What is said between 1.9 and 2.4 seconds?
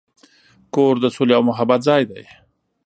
دی.